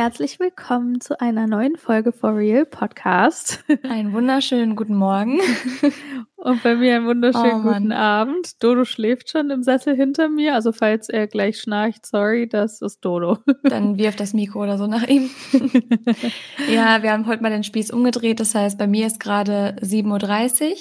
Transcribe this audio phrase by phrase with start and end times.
[0.00, 3.62] herzlich willkommen zu einer neuen Folge For Real Podcast.
[3.82, 5.40] Einen wunderschönen guten Morgen.
[6.40, 8.62] Und bei mir einen wunderschönen oh, guten Abend.
[8.62, 10.54] Dodo schläft schon im Sessel hinter mir.
[10.54, 13.38] Also falls er gleich schnarcht, sorry, das ist Dodo.
[13.62, 15.28] Dann wirf das Mikro oder so nach ihm.
[16.72, 18.40] ja, wir haben heute mal den Spieß umgedreht.
[18.40, 20.76] Das heißt, bei mir ist gerade 7.30 Uhr.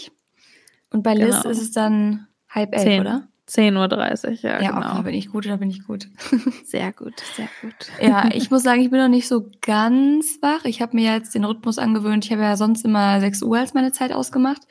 [0.92, 1.50] Und bei Liz genau.
[1.50, 3.02] ist es dann halb elf, Zehn.
[3.02, 3.28] oder?
[3.50, 4.96] 10.30 Uhr, ja, ja genau.
[4.96, 6.08] da bin ich gut, da bin ich gut.
[6.66, 7.74] Sehr gut, sehr gut.
[8.00, 10.66] Ja, ich muss sagen, ich bin noch nicht so ganz wach.
[10.66, 12.26] Ich habe mir jetzt den Rhythmus angewöhnt.
[12.26, 14.62] Ich habe ja sonst immer 6 Uhr als meine Zeit ausgemacht.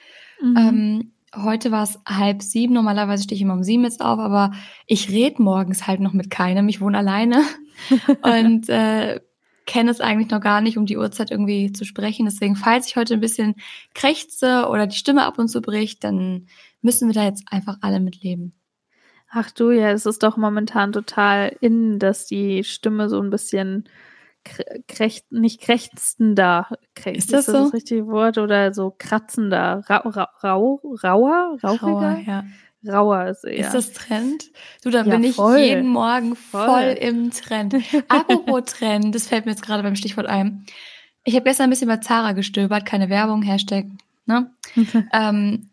[0.40, 0.56] Mhm.
[0.56, 2.74] Ähm, heute war es halb sieben.
[2.74, 4.52] Normalerweise stehe ich immer um sieben jetzt auf, aber
[4.86, 6.68] ich rede morgens halt noch mit keinem.
[6.68, 7.42] Ich wohne alleine
[8.22, 9.20] und äh,
[9.66, 12.24] kenne es eigentlich noch gar nicht, um die Uhrzeit irgendwie zu sprechen.
[12.24, 13.54] Deswegen, falls ich heute ein bisschen
[13.94, 16.46] krächze oder die Stimme ab und zu bricht, dann
[16.80, 18.54] müssen wir da jetzt einfach alle mitleben.
[19.30, 23.84] Ach du, ja, es ist doch momentan total in, dass die Stimme so ein bisschen
[24.86, 27.64] krächt, nicht krächzender, krächt, ist das, ist das so?
[27.64, 31.86] das richtige Wort oder so kratzender, rau, rau, rauer, rauchiger?
[31.86, 32.44] Rauer, ja.
[32.86, 33.66] Rauer ist eher.
[33.66, 34.50] Ist das Trend?
[34.82, 35.58] Du, dann ja, bin ich voll.
[35.58, 36.66] jeden Morgen voll.
[36.66, 37.74] voll im Trend.
[38.08, 40.64] Apropos Trend, das fällt mir jetzt gerade beim Stichwort ein.
[41.24, 43.86] Ich habe gestern ein bisschen bei Zara gestöbert, keine Werbung, Hashtag,
[44.26, 44.50] ne?
[45.12, 45.70] ähm,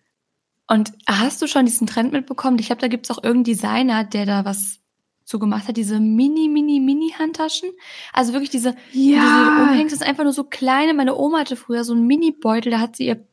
[0.67, 2.57] und hast du schon diesen Trend mitbekommen?
[2.59, 4.79] Ich glaube, da gibt's auch irgendeinen Designer, der da was
[5.25, 7.71] zu gemacht hat, diese mini, mini, mini Handtaschen.
[8.13, 9.21] Also wirklich diese, ja.
[9.21, 10.93] diese umhängst, ist einfach nur so kleine.
[10.93, 13.27] Meine Oma hatte früher so einen Mini-Beutel, da hat sie ihr,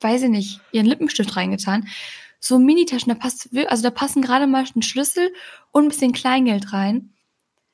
[0.00, 1.88] weiß ich nicht, ihren Lippenstift reingetan.
[2.38, 5.32] So Mini-Taschen, da passt, also da passen gerade mal ein Schlüssel
[5.72, 7.14] und ein bisschen Kleingeld rein.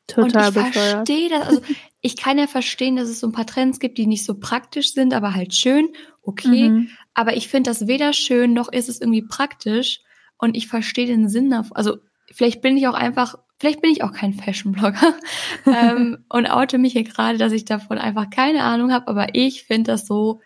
[0.06, 1.61] Total und ich verstehe das, also
[2.00, 4.92] ich kann ja verstehen, dass es so ein paar Trends gibt, die nicht so praktisch
[4.92, 5.89] sind, aber halt schön,
[6.22, 6.69] okay.
[6.69, 6.91] Mhm.
[7.12, 10.00] Aber ich finde das weder schön noch ist es irgendwie praktisch.
[10.36, 11.77] Und ich verstehe den Sinn davon.
[11.77, 11.98] Also
[12.30, 15.14] vielleicht bin ich auch einfach, vielleicht bin ich auch kein Fashion-Blogger
[15.67, 19.08] ähm, und oute mich hier gerade, dass ich davon einfach keine Ahnung habe.
[19.08, 20.40] Aber ich finde das so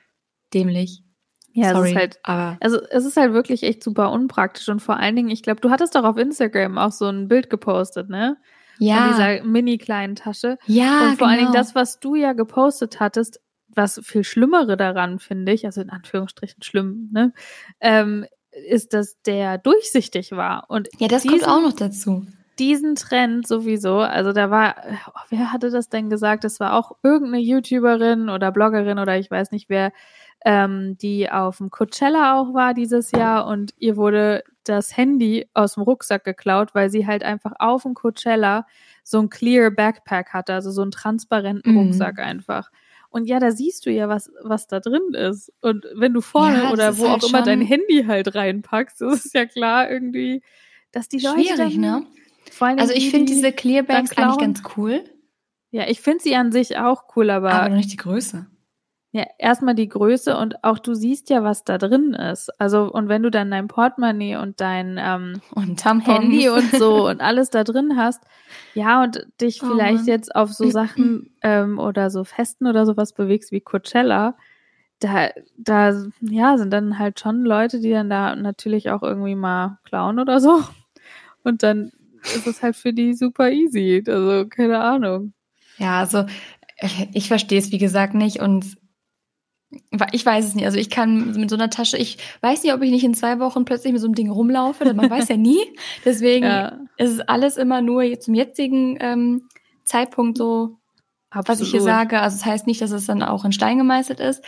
[0.54, 1.02] dämlich.
[1.52, 4.80] Ja, Sorry, es ist halt, aber also es ist halt wirklich echt super unpraktisch und
[4.80, 8.08] vor allen Dingen, ich glaube, du hattest doch auf Instagram auch so ein Bild gepostet,
[8.08, 8.36] ne?
[8.78, 8.98] Ja.
[8.98, 10.56] Von dieser mini kleinen Tasche.
[10.66, 11.00] Ja.
[11.00, 11.26] Und vor genau.
[11.26, 11.58] allen Dingen genau.
[11.58, 16.62] das, was du ja gepostet hattest, was viel Schlimmere daran, finde ich, also in Anführungsstrichen
[16.62, 17.32] schlimm, ne,
[17.80, 20.66] ähm, ist, dass der durchsichtig war.
[20.68, 22.26] Und ja, das diesen, kommt auch noch dazu.
[22.58, 24.76] Diesen Trend sowieso, also da war,
[25.08, 26.44] oh, wer hatte das denn gesagt?
[26.44, 29.92] Das war auch irgendeine YouTuberin oder Bloggerin oder ich weiß nicht wer,
[30.44, 35.74] ähm, die auf dem Coachella auch war dieses Jahr und ihr wurde das Handy aus
[35.74, 38.66] dem Rucksack geklaut, weil sie halt einfach auf dem Coachella
[39.02, 41.78] so ein clear Backpack hatte, also so einen transparenten mhm.
[41.78, 42.70] Rucksack einfach.
[43.10, 45.50] Und ja, da siehst du ja, was, was da drin ist.
[45.62, 49.26] Und wenn du vorne ja, oder wo halt auch immer dein Handy halt reinpackst, ist
[49.26, 50.42] es ja klar irgendwie,
[50.92, 51.40] dass die Leute.
[51.40, 52.06] Schwierig, dann, ne?
[52.50, 55.04] Vor allem also ich finde diese Clearbags eigentlich ganz cool.
[55.70, 57.52] Ja, ich finde sie an sich auch cool, aber.
[57.52, 58.46] Aber nicht die Größe.
[59.10, 62.50] Ja, erstmal die Größe und auch du siehst ja, was da drin ist.
[62.60, 67.22] Also, und wenn du dann dein Portemonnaie und dein ähm, und Handy und so und
[67.22, 68.22] alles da drin hast,
[68.74, 70.06] ja, und dich oh vielleicht Mann.
[70.06, 74.36] jetzt auf so Sachen ähm, oder so Festen oder sowas bewegst wie Coachella,
[75.00, 79.78] da, da, ja, sind dann halt schon Leute, die dann da natürlich auch irgendwie mal
[79.84, 80.62] klauen oder so.
[81.44, 81.92] Und dann
[82.22, 84.02] ist es halt für die super easy.
[84.06, 85.32] Also, keine Ahnung.
[85.78, 86.24] Ja, also
[87.12, 88.76] ich verstehe es, wie gesagt, nicht und
[90.12, 90.64] ich weiß es nicht.
[90.64, 93.38] Also ich kann mit so einer Tasche, ich weiß nicht, ob ich nicht in zwei
[93.38, 94.94] Wochen plötzlich mit so einem Ding rumlaufe.
[94.94, 95.60] Man weiß ja nie.
[96.04, 96.78] Deswegen ja.
[96.96, 99.48] ist es alles immer nur zum jetzigen ähm,
[99.84, 100.78] Zeitpunkt so,
[101.30, 101.48] Absolut.
[101.48, 102.20] was ich hier sage.
[102.20, 104.42] Also es das heißt nicht, dass es dann auch in Stein gemeißelt ist.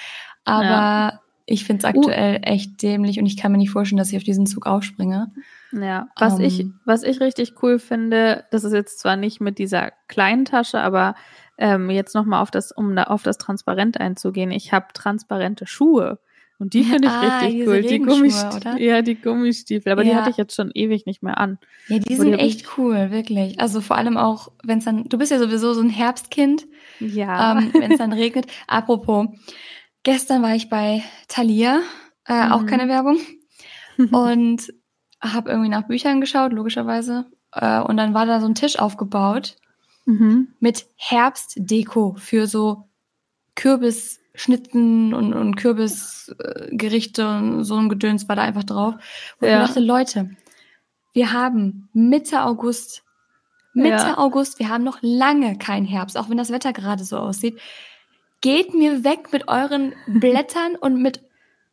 [0.44, 1.20] Aber ja.
[1.44, 2.42] ich finde es aktuell uh.
[2.42, 5.32] echt dämlich und ich kann mir nicht vorstellen, dass ich auf diesen Zug aufspringe.
[5.72, 6.80] Ja, was um, ich, ähm.
[6.84, 11.14] was ich richtig cool finde, das ist jetzt zwar nicht mit dieser kleinen Tasche, aber
[11.58, 14.50] ähm, jetzt nochmal auf das, um da auf das Transparent einzugehen.
[14.50, 16.18] Ich habe transparente Schuhe.
[16.58, 17.80] Und die finde ich ah, richtig cool.
[17.80, 18.82] Die Gummistiefel.
[18.82, 19.92] Ja, die Gummistiefel.
[19.92, 20.10] Aber ja.
[20.10, 21.58] die hatte ich jetzt schon ewig nicht mehr an.
[21.88, 23.58] Ja, die sind echt cool, wirklich.
[23.58, 26.66] Also vor allem auch, wenn es dann, du bist ja sowieso so ein Herbstkind.
[26.98, 27.58] Ja.
[27.58, 28.46] Ähm, wenn es dann regnet.
[28.66, 29.28] Apropos,
[30.02, 31.80] gestern war ich bei Thalia,
[32.26, 32.52] äh, mhm.
[32.52, 33.18] auch keine Werbung.
[34.12, 34.70] und
[35.20, 37.26] habe irgendwie nach Büchern geschaut, logischerweise.
[37.52, 39.56] Äh, und dann war da so ein Tisch aufgebaut
[40.06, 40.48] mhm.
[40.60, 42.88] mit Herbstdeko für so
[43.54, 48.94] Kürbisschnitten und, und Kürbisgerichte und so ein Gedöns war da einfach drauf.
[49.40, 49.60] Und ja.
[49.60, 50.30] ich dachte, Leute,
[51.12, 53.02] wir haben Mitte August.
[53.72, 54.18] Mitte ja.
[54.18, 57.60] August, wir haben noch lange keinen Herbst, auch wenn das Wetter gerade so aussieht.
[58.40, 61.22] Geht mir weg mit euren Blättern und mit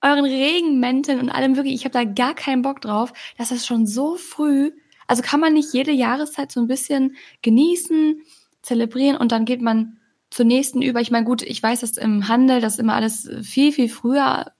[0.01, 3.13] euren Regenmänteln und allem wirklich, ich habe da gar keinen Bock drauf.
[3.37, 4.71] Das ist schon so früh.
[5.07, 8.21] Also kann man nicht jede Jahreszeit so ein bisschen genießen,
[8.61, 9.97] zelebrieren und dann geht man
[10.29, 10.99] zur nächsten über.
[10.99, 14.51] Ich meine, gut, ich weiß, dass im Handel das immer alles viel, viel früher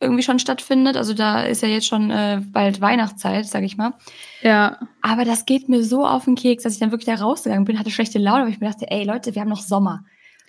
[0.00, 0.96] irgendwie schon stattfindet.
[0.96, 3.94] Also da ist ja jetzt schon äh, bald Weihnachtszeit, sag ich mal.
[4.42, 4.78] Ja.
[5.02, 7.78] Aber das geht mir so auf den Keks, dass ich dann wirklich da rausgegangen bin,
[7.78, 10.04] hatte schlechte Laune, aber ich mir dachte, ey Leute, wir haben noch Sommer.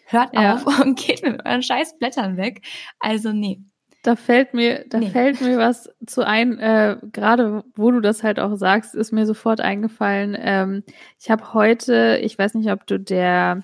[0.06, 0.56] Hört ja.
[0.56, 2.62] auf und geht mit euren scheiß Blättern weg.
[3.00, 3.62] Also nee.
[4.06, 5.10] Da fällt mir, da nee.
[5.10, 9.26] fällt mir was zu ein, äh, gerade wo du das halt auch sagst, ist mir
[9.26, 10.38] sofort eingefallen.
[10.40, 10.84] Ähm,
[11.20, 13.64] ich habe heute, ich weiß nicht, ob du der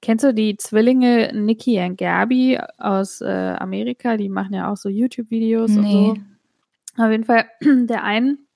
[0.00, 4.16] Kennst du die Zwillinge Nikki und Gabi aus äh, Amerika?
[4.16, 5.78] Die machen ja auch so YouTube-Videos nee.
[5.78, 6.16] und
[6.96, 7.02] so.
[7.02, 8.46] Auf jeden Fall, der einen,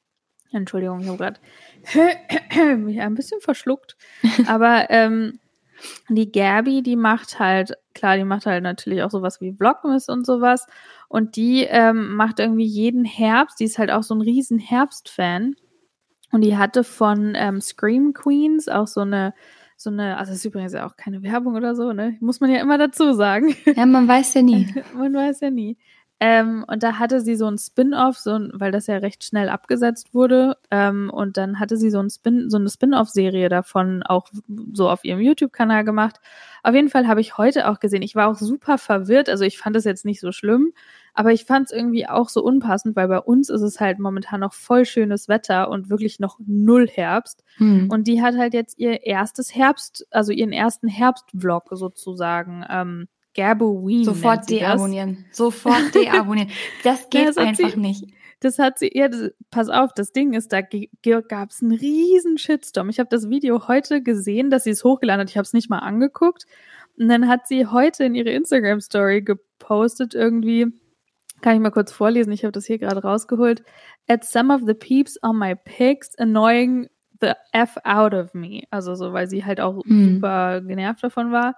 [0.50, 3.98] Entschuldigung, ich habe gerade mich ein bisschen verschluckt,
[4.46, 5.40] aber ähm,
[6.08, 10.26] die Gabi, die macht halt, klar, die macht halt natürlich auch sowas wie Vlogmas und
[10.26, 10.66] sowas.
[11.08, 15.54] Und die ähm, macht irgendwie jeden Herbst, die ist halt auch so ein riesen Herbst-Fan.
[16.30, 19.34] Und die hatte von ähm, Scream Queens auch so eine
[19.80, 22.16] so eine, also das ist übrigens ja auch keine Werbung oder so, ne?
[22.20, 23.54] Muss man ja immer dazu sagen.
[23.64, 24.66] Ja, man weiß ja nie.
[24.94, 25.78] man weiß ja nie.
[26.20, 29.49] Ähm, und da hatte sie so ein Spin-off, so ein, weil das ja recht schnell
[29.49, 30.56] abgesetzt wurde.
[30.70, 34.29] Ähm, und dann hatte sie so, ein Spin, so eine Spin-off-Serie davon auch
[34.73, 36.17] so auf ihrem YouTube-Kanal gemacht.
[36.65, 38.03] Auf jeden Fall habe ich heute auch gesehen.
[38.03, 39.29] Ich war auch super verwirrt.
[39.29, 40.73] Also ich fand es jetzt nicht so schlimm,
[41.15, 44.41] aber ich fand es irgendwie auch so unpassend, weil bei uns ist es halt momentan
[44.41, 47.44] noch voll schönes Wetter und wirklich noch null Herbst.
[47.59, 47.88] Hm.
[47.91, 52.65] Und die hat halt jetzt ihr erstes Herbst, also ihren ersten Herbstvlog sozusagen.
[52.69, 54.05] Ähm, Gabuween.
[54.05, 55.25] Sofort deabonnieren.
[55.31, 56.50] Sofort deabonnieren.
[56.82, 58.05] Das geht ja, einfach sie, nicht.
[58.40, 62.37] Das hat sie, ja, das, pass auf, das Ding ist, da gab es einen riesen
[62.37, 62.88] Shitstorm.
[62.88, 65.31] Ich habe das Video heute gesehen, dass sie es hochgeladen hat.
[65.31, 66.46] Ich habe es nicht mal angeguckt.
[66.99, 70.67] Und dann hat sie heute in ihre Instagram-Story gepostet irgendwie,
[71.41, 73.62] kann ich mal kurz vorlesen, ich habe das hier gerade rausgeholt.
[74.08, 76.88] At some of the peeps on my pics annoying
[77.20, 78.62] the F out of me.
[78.70, 80.14] Also so, weil sie halt auch hm.
[80.14, 81.55] super genervt davon war.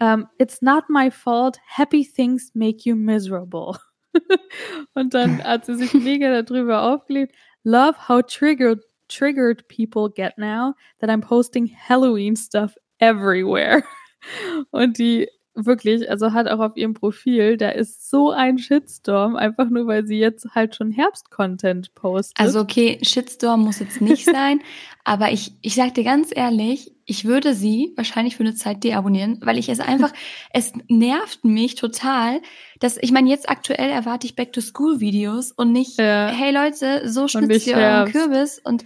[0.00, 1.58] Um, It's not my fault.
[1.66, 3.78] Happy things make you miserable.
[4.94, 7.34] Und dann hat sie sich mega darüber aufgelegt.
[7.64, 13.84] Love how triggered triggered people get now that I'm posting Halloween stuff everywhere.
[14.70, 19.68] Und die wirklich, also hat auch auf ihrem Profil, da ist so ein Shitstorm, einfach
[19.68, 22.38] nur weil sie jetzt halt schon Herbst-Content postet.
[22.38, 24.60] Also okay, Shitstorm muss jetzt nicht sein,
[25.04, 29.38] aber ich, ich sag dir ganz ehrlich, ich würde sie wahrscheinlich für eine Zeit deabonnieren,
[29.42, 30.12] weil ich es einfach,
[30.52, 32.40] es nervt mich total,
[32.78, 36.28] dass, ich meine, jetzt aktuell erwarte ich Back-to-School-Videos und nicht, ja.
[36.28, 38.84] hey Leute, so schnitzt ihr euren Kürbis und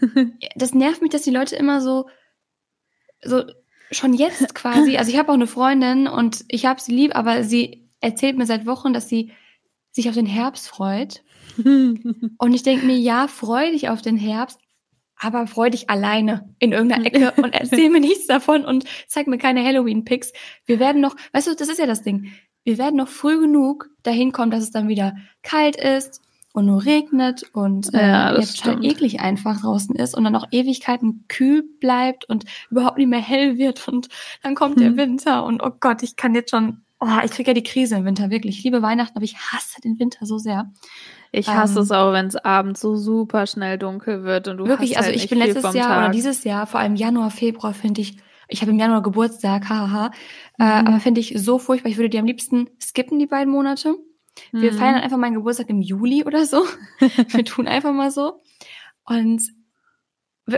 [0.54, 2.08] das nervt mich, dass die Leute immer so,
[3.22, 3.42] so
[3.90, 7.44] schon jetzt quasi, also ich habe auch eine Freundin und ich habe sie lieb, aber
[7.44, 9.32] sie erzählt mir seit Wochen, dass sie
[9.90, 11.22] sich auf den Herbst freut.
[11.58, 14.60] und ich denke mir, ja, freu dich auf den Herbst,
[15.16, 19.38] aber freu dich alleine in irgendeiner Ecke und erzähl mir nichts davon und zeig mir
[19.38, 20.32] keine Halloween-Pics.
[20.66, 22.32] Wir werden noch, weißt du, das ist ja das Ding.
[22.64, 26.20] Wir werden noch früh genug dahin kommen, dass es dann wieder kalt ist
[26.52, 30.48] und nur regnet und äh, ja, jetzt total eklig einfach draußen ist und dann noch
[30.50, 34.08] Ewigkeiten kühl bleibt und überhaupt nicht mehr hell wird und
[34.42, 34.82] dann kommt hm.
[34.82, 37.96] der Winter und oh Gott, ich kann jetzt schon, oh, ich kriege ja die Krise
[37.96, 38.58] im Winter, wirklich.
[38.58, 40.72] Ich liebe Weihnachten, aber ich hasse den Winter so sehr.
[41.30, 44.66] Ich hasse ähm, es auch, wenn es abends so super schnell dunkel wird und du
[44.66, 45.98] wirklich, hast also halt ich bin letztes Jahr Tag.
[45.98, 48.16] oder dieses Jahr, vor allem Januar, Februar, finde ich,
[48.48, 50.10] ich habe im Januar Geburtstag, haha,
[50.58, 50.86] äh, mhm.
[50.86, 51.90] äh, aber finde ich so furchtbar.
[51.90, 53.96] Ich würde die am liebsten skippen, die beiden Monate.
[54.52, 54.76] Wir mhm.
[54.76, 56.64] feiern einfach meinen Geburtstag im Juli oder so.
[57.00, 58.40] Wir tun einfach mal so.
[59.04, 59.42] Und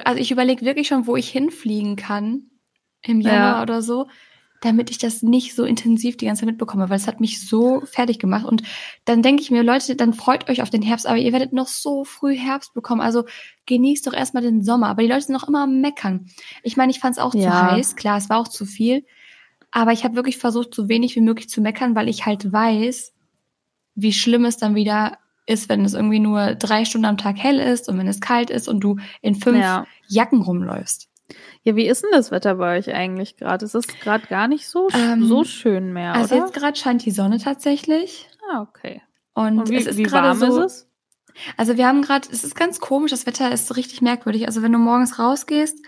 [0.04, 2.50] also ich überlege wirklich schon, wo ich hinfliegen kann
[3.02, 3.62] im Januar ja.
[3.62, 4.08] oder so,
[4.60, 7.82] damit ich das nicht so intensiv die ganze Zeit mitbekomme, weil es hat mich so
[7.86, 8.44] fertig gemacht.
[8.44, 8.62] Und
[9.04, 11.66] dann denke ich mir, Leute, dann freut euch auf den Herbst, aber ihr werdet noch
[11.66, 13.00] so früh Herbst bekommen.
[13.00, 13.24] Also
[13.66, 14.88] genießt doch erstmal den Sommer.
[14.88, 16.26] Aber die Leute sind noch immer am Meckern.
[16.62, 17.50] Ich meine, ich fand es auch ja.
[17.50, 19.04] zu heiß, klar, es war auch zu viel.
[19.70, 23.14] Aber ich habe wirklich versucht, so wenig wie möglich zu meckern, weil ich halt weiß,
[24.02, 27.58] wie schlimm es dann wieder ist, wenn es irgendwie nur drei Stunden am Tag hell
[27.58, 29.86] ist und wenn es kalt ist und du in fünf ja.
[30.06, 31.08] Jacken rumläufst.
[31.62, 33.64] Ja, wie ist denn das Wetter bei euch eigentlich gerade?
[33.64, 36.44] Es ist gerade gar nicht so, ähm, so schön mehr, also oder?
[36.44, 38.28] jetzt gerade scheint die Sonne tatsächlich.
[38.50, 39.02] Ah, okay.
[39.34, 40.90] Und, und wie, es ist wie warm so, ist es?
[41.56, 44.46] Also wir haben gerade, es ist ganz komisch, das Wetter ist richtig merkwürdig.
[44.46, 45.78] Also wenn du morgens rausgehst,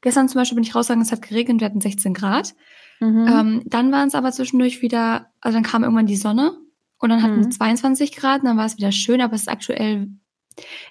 [0.00, 2.54] gestern zum Beispiel bin ich rausgegangen, es hat geregnet, wir hatten 16 Grad.
[3.00, 3.26] Mhm.
[3.28, 6.58] Ähm, dann waren es aber zwischendurch wieder, also dann kam irgendwann die Sonne
[6.98, 7.44] und dann hatten mhm.
[7.44, 10.08] wir 22 Grad, und dann war es wieder schön, aber es ist aktuell,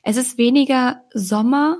[0.04, 1.80] es ist weniger Sommer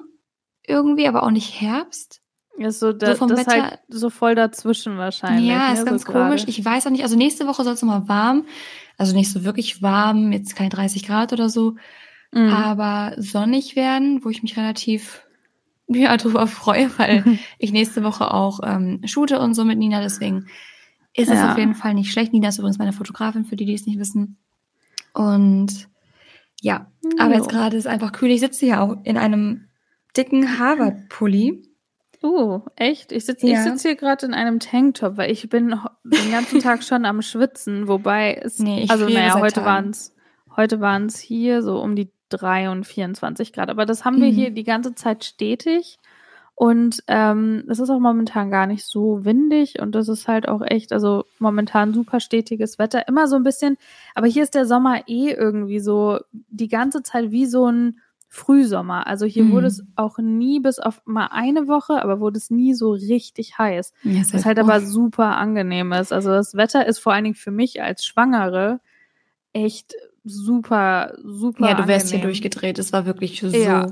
[0.66, 2.22] irgendwie, aber auch nicht Herbst.
[2.58, 5.48] Ist so, da, so vom das Wetter, halt so voll dazwischen wahrscheinlich.
[5.48, 6.44] Ja, ne, ist ganz so komisch.
[6.48, 7.04] Ich weiß auch nicht.
[7.04, 8.46] Also nächste Woche soll es nochmal warm,
[8.98, 11.76] Also nicht so wirklich warm, jetzt keine 30 Grad oder so,
[12.32, 12.50] mhm.
[12.50, 15.22] aber sonnig werden, wo ich mich relativ
[15.88, 20.02] ja, darüber freue, weil ich nächste Woche auch ähm, shoote und so mit Nina.
[20.02, 20.48] Deswegen
[21.18, 22.32] ist es auf jeden Fall nicht schlecht.
[22.32, 24.38] Nina ist übrigens meine Fotografin, für die, die es nicht wissen.
[25.14, 25.90] Und
[26.62, 27.10] ja, jo.
[27.18, 28.30] aber jetzt gerade ist einfach kühl.
[28.30, 29.68] Ich sitze hier auch in einem
[30.16, 31.64] dicken Harvard-Pulli.
[32.22, 33.12] Oh, echt?
[33.12, 33.64] Ich sitze ja.
[33.64, 37.88] sitz hier gerade in einem Tanktop, weil ich bin den ganzen Tag schon am Schwitzen,
[37.88, 40.16] wobei es, nee, ich also naja, heute waren es,
[40.56, 44.32] heute waren es hier so um die 3 und 24 Grad, aber das haben wir
[44.32, 44.36] mhm.
[44.36, 46.00] hier die ganze Zeit stetig
[46.60, 50.64] und ähm, es ist auch momentan gar nicht so windig und das ist halt auch
[50.66, 53.78] echt, also momentan super stetiges Wetter, immer so ein bisschen,
[54.16, 59.06] aber hier ist der Sommer eh irgendwie so die ganze Zeit wie so ein Frühsommer.
[59.06, 59.52] Also hier mhm.
[59.52, 63.60] wurde es auch nie bis auf mal eine Woche, aber wurde es nie so richtig
[63.60, 63.94] heiß.
[64.02, 66.12] Ja, was halt aber super angenehm ist.
[66.12, 68.80] Also das Wetter ist vor allen Dingen für mich als Schwangere
[69.54, 71.68] echt super, super.
[71.70, 72.22] Ja, du wärst angenehm.
[72.22, 72.80] hier durchgedreht.
[72.80, 73.86] Es war wirklich so ja.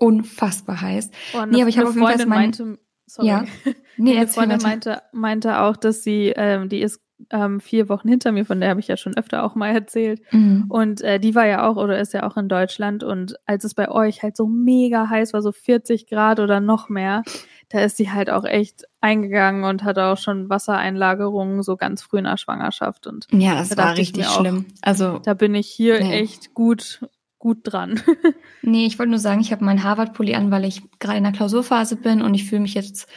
[0.00, 1.10] Unfassbar heiß.
[1.34, 3.28] Oh, nee, aber ich habe auf jeden Fall meinte, sorry.
[3.28, 3.44] Ja.
[3.96, 8.32] Nee, eine Freundin meinte, meinte auch, dass sie, ähm, die ist ähm, vier Wochen hinter
[8.32, 10.22] mir, von der habe ich ja schon öfter auch mal erzählt.
[10.30, 10.64] Mhm.
[10.70, 13.04] Und äh, die war ja auch oder ist ja auch in Deutschland.
[13.04, 16.88] Und als es bei euch halt so mega heiß war, so 40 Grad oder noch
[16.88, 17.22] mehr,
[17.68, 22.18] da ist sie halt auch echt eingegangen und hatte auch schon Wassereinlagerungen so ganz früh
[22.18, 23.06] in der Schwangerschaft.
[23.06, 24.64] Und ja, es war richtig auch, schlimm.
[24.80, 26.20] Also da bin ich hier nee.
[26.20, 27.00] echt gut
[27.40, 28.00] gut dran.
[28.62, 31.32] nee, ich wollte nur sagen, ich habe meinen Harvard-Pulli an, weil ich gerade in der
[31.32, 33.08] Klausurphase bin und ich fühle mich jetzt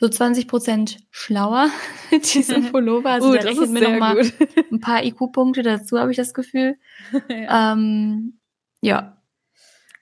[0.00, 1.68] so 20 Prozent schlauer
[2.10, 3.10] mit diesem Pullover.
[3.10, 4.32] Also uh, der rechnet mir nochmal
[4.70, 6.76] ein paar IQ-Punkte dazu, habe ich das Gefühl.
[7.28, 7.72] ja.
[7.72, 8.38] Ähm,
[8.80, 9.18] ja.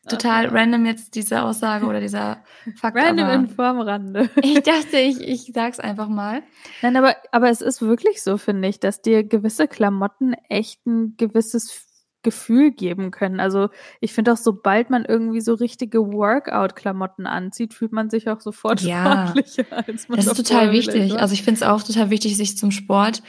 [0.08, 0.56] Total okay.
[0.56, 2.42] random jetzt diese Aussage oder dieser
[2.76, 2.96] Fakt.
[2.96, 4.30] Random in Form Rande.
[4.42, 6.42] ich dachte, ich, ich sag's einfach mal.
[6.80, 11.16] Nein, aber, aber es ist wirklich so, finde ich, dass dir gewisse Klamotten echt ein
[11.18, 11.89] gewisses
[12.22, 13.40] Gefühl geben können.
[13.40, 18.40] Also ich finde auch, sobald man irgendwie so richtige Workout-Klamotten anzieht, fühlt man sich auch
[18.40, 19.64] sofort ja, sportlicher.
[19.70, 21.12] Als man das ist total wichtig.
[21.12, 21.20] War.
[21.20, 23.22] Also ich finde es auch total wichtig, sich zum Sport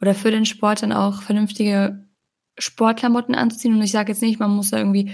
[0.00, 2.04] oder für den Sport dann auch vernünftige
[2.58, 3.74] Sportklamotten anzuziehen.
[3.74, 5.12] Und ich sage jetzt nicht, man muss da irgendwie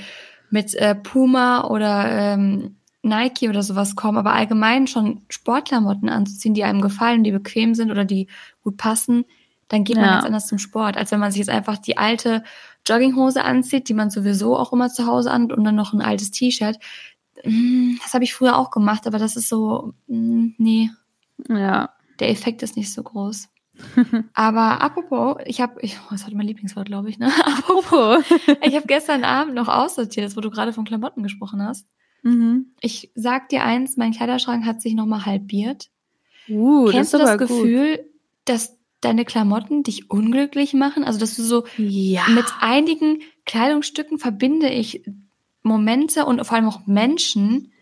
[0.51, 6.65] mit äh, Puma oder ähm, Nike oder sowas kommen, aber allgemein schon Sportklamotten anzuziehen, die
[6.65, 8.29] einem gefallen, die bequem sind oder die
[8.63, 9.25] gut passen,
[9.69, 10.13] dann geht man ja.
[10.13, 12.45] ganz anders zum Sport, als wenn man sich jetzt einfach die alte
[12.87, 16.31] Jogginghose anzieht, die man sowieso auch immer zu Hause an und dann noch ein altes
[16.31, 16.79] T-Shirt.
[17.45, 20.91] Mm, das habe ich früher auch gemacht, aber das ist so, mm, nee.
[21.49, 21.91] Ja.
[22.19, 23.49] Der Effekt ist nicht so groß.
[24.35, 27.33] aber apropos, ich habe, ich, oh, das war mein Lieblingswort, glaube ich, ne?
[27.45, 28.23] Apropos,
[28.63, 31.87] ich habe gestern Abend noch aussortiert, das, wo du gerade von Klamotten gesprochen hast.
[32.23, 32.67] Mhm.
[32.81, 35.91] Ich sag dir eins, mein Kleiderschrank hat sich nochmal halbiert.
[36.49, 38.07] Uh, Kennst das du das Gefühl, gut.
[38.45, 41.05] dass deine Klamotten dich unglücklich machen?
[41.05, 42.27] Also, dass du so ja.
[42.29, 45.03] mit einigen Kleidungsstücken verbinde ich
[45.63, 47.73] Momente und vor allem auch Menschen,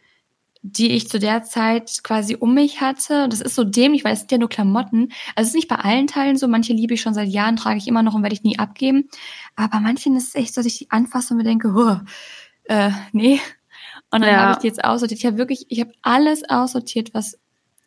[0.63, 3.29] die ich zu der Zeit quasi um mich hatte.
[3.29, 5.09] Das ist so dämlich, weil es sind ja nur Klamotten.
[5.35, 6.49] Also es ist nicht bei allen Teilen so.
[6.49, 9.09] Manche liebe ich schon seit Jahren, trage ich immer noch und werde ich nie abgeben.
[9.57, 11.97] Aber bei manchen ist es echt so, dass ich die anfasse und mir denke, oh,
[12.65, 13.41] äh, nee.
[14.11, 14.41] Und dann ja.
[14.41, 15.21] habe ich die jetzt aussortiert.
[15.21, 17.39] Ich habe wirklich, ich habe alles aussortiert, was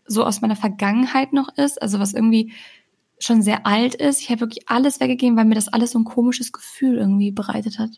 [0.06, 1.80] so aus meiner Vergangenheit noch ist.
[1.80, 2.54] Also was irgendwie
[3.24, 4.22] schon sehr alt ist.
[4.22, 7.80] Ich habe wirklich alles weggegeben, weil mir das alles so ein komisches Gefühl irgendwie bereitet
[7.80, 7.92] hat.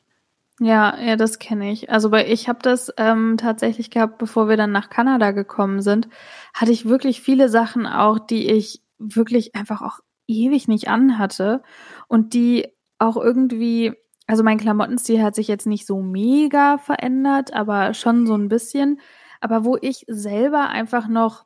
[0.59, 1.89] Ja, ja, das kenne ich.
[1.89, 6.07] Also bei ich habe das ähm, tatsächlich gehabt, bevor wir dann nach Kanada gekommen sind,
[6.53, 11.61] hatte ich wirklich viele Sachen auch, die ich wirklich einfach auch ewig nicht anhatte
[12.07, 12.67] und die
[12.99, 13.93] auch irgendwie,
[14.27, 19.01] also mein Klamottenstil hat sich jetzt nicht so mega verändert, aber schon so ein bisschen,
[19.41, 21.45] aber wo ich selber einfach noch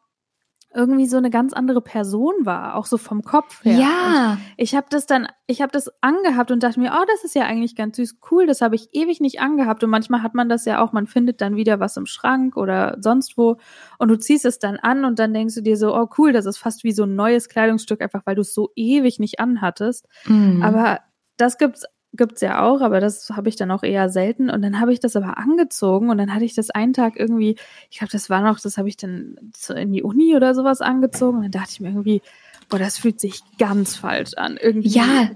[0.73, 3.79] irgendwie so eine ganz andere Person war, auch so vom Kopf her.
[3.79, 4.31] Ja.
[4.33, 7.33] Und ich habe das dann, ich habe das angehabt und dachte mir, oh, das ist
[7.33, 10.47] ja eigentlich ganz süß, cool, das habe ich ewig nicht angehabt und manchmal hat man
[10.47, 13.57] das ja auch, man findet dann wieder was im Schrank oder sonst wo
[13.97, 16.45] und du ziehst es dann an und dann denkst du dir so, oh cool, das
[16.45, 20.07] ist fast wie so ein neues Kleidungsstück, einfach weil du es so ewig nicht anhattest.
[20.25, 20.61] Mhm.
[20.61, 20.99] Aber
[21.37, 24.49] das gibt's gibt's ja auch, aber das habe ich dann auch eher selten.
[24.49, 27.55] Und dann habe ich das aber angezogen und dann hatte ich das einen Tag irgendwie,
[27.89, 29.35] ich glaube, das war noch, das habe ich dann
[29.75, 31.37] in die Uni oder sowas angezogen.
[31.37, 32.21] Und dann dachte ich mir irgendwie,
[32.67, 34.57] boah, das fühlt sich ganz falsch an.
[34.57, 34.89] Irgendwie.
[34.89, 35.31] Ja.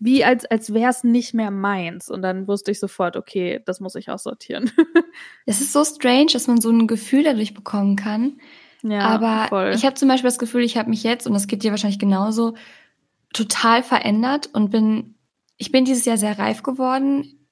[0.00, 2.10] Wie als, als wäre es nicht mehr meins.
[2.10, 4.70] Und dann wusste ich sofort, okay, das muss ich aussortieren.
[5.46, 8.40] Es ist so strange, dass man so ein Gefühl dadurch bekommen kann.
[8.82, 9.72] Ja, aber voll.
[9.74, 11.98] ich habe zum Beispiel das Gefühl, ich habe mich jetzt, und das geht dir wahrscheinlich
[11.98, 12.54] genauso,
[13.32, 15.13] total verändert und bin
[15.56, 17.44] ich bin dieses Jahr sehr reif geworden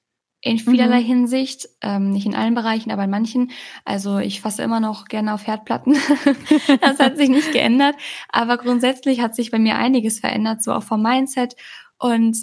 [0.43, 1.05] in vielerlei mhm.
[1.05, 3.51] Hinsicht, ähm, nicht in allen Bereichen, aber in manchen.
[3.85, 5.93] Also ich fasse immer noch gerne auf Herdplatten.
[6.81, 7.95] das hat sich nicht geändert.
[8.27, 11.55] Aber grundsätzlich hat sich bei mir einiges verändert, so auch vom Mindset.
[11.97, 12.37] Und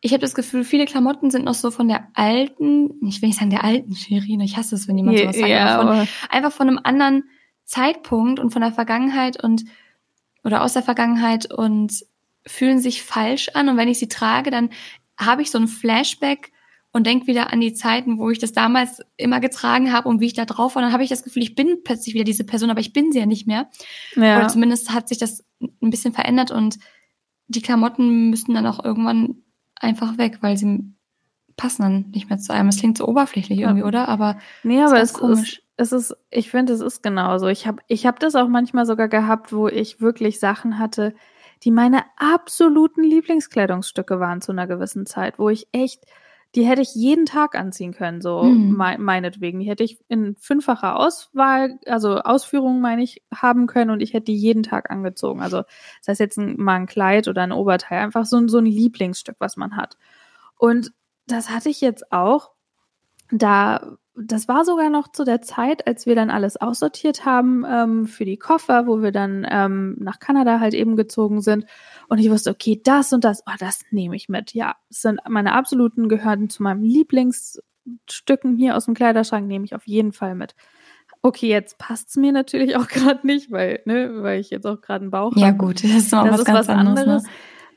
[0.00, 3.38] ich habe das Gefühl, viele Klamotten sind noch so von der alten, ich will nicht
[3.38, 6.52] sagen der alten Shirin, ich hasse es, wenn jemand sowas sagt, ja, aber von, einfach
[6.52, 7.24] von einem anderen
[7.64, 9.64] Zeitpunkt und von der Vergangenheit und
[10.42, 12.04] oder aus der Vergangenheit und
[12.46, 13.68] fühlen sich falsch an.
[13.68, 14.70] Und wenn ich sie trage, dann
[15.18, 16.52] habe ich so ein Flashback
[16.92, 20.26] und denke wieder an die Zeiten, wo ich das damals immer getragen habe und wie
[20.26, 20.82] ich da drauf war.
[20.82, 23.18] Dann habe ich das Gefühl, ich bin plötzlich wieder diese Person, aber ich bin sie
[23.18, 23.68] ja nicht mehr.
[24.14, 24.38] Ja.
[24.38, 26.78] Oder zumindest hat sich das ein bisschen verändert und
[27.48, 29.42] die Klamotten müssen dann auch irgendwann
[29.74, 30.94] einfach weg, weil sie
[31.56, 32.68] passen dann nicht mehr zu einem.
[32.68, 33.86] Es klingt so oberflächlich irgendwie, ja.
[33.86, 34.08] oder?
[34.08, 35.58] Aber nee, aber es komisch.
[35.76, 37.48] ist, es ist, ich finde, es ist genauso.
[37.48, 41.14] Ich habe, ich habe das auch manchmal sogar gehabt, wo ich wirklich Sachen hatte,
[41.64, 46.04] die meine absoluten Lieblingskleidungsstücke waren zu einer gewissen Zeit, wo ich echt,
[46.54, 48.76] die hätte ich jeden Tag anziehen können, so mhm.
[48.76, 49.60] me meinetwegen.
[49.60, 54.26] Die hätte ich in fünffacher Auswahl, also Ausführungen meine ich, haben können und ich hätte
[54.26, 55.40] die jeden Tag angezogen.
[55.40, 55.62] Also
[56.00, 59.36] das heißt jetzt ein, mal ein Kleid oder ein Oberteil, einfach so, so ein Lieblingsstück,
[59.38, 59.96] was man hat.
[60.56, 60.92] Und
[61.26, 62.52] das hatte ich jetzt auch.
[63.30, 68.06] Da, das war sogar noch zu der Zeit, als wir dann alles aussortiert haben ähm,
[68.06, 71.66] für die Koffer, wo wir dann ähm, nach Kanada halt eben gezogen sind.
[72.08, 74.54] Und ich wusste, okay, das und das, oh, das nehme ich mit.
[74.54, 79.74] Ja, das sind meine absoluten, gehören zu meinem Lieblingsstücken hier aus dem Kleiderschrank, nehme ich
[79.74, 80.54] auf jeden Fall mit.
[81.20, 84.80] Okay, jetzt passt es mir natürlich auch gerade nicht, weil, ne, weil ich jetzt auch
[84.80, 85.40] gerade einen Bauch habe.
[85.40, 87.24] Ja, gut, das ist, das was, ist was anderes.
[87.24, 87.30] Ne?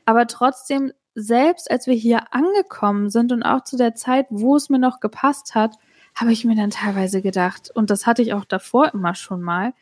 [0.04, 4.68] Aber trotzdem selbst als wir hier angekommen sind und auch zu der Zeit, wo es
[4.68, 5.74] mir noch gepasst hat,
[6.20, 9.72] habe ich mir dann teilweise gedacht, und das hatte ich auch davor immer schon mal,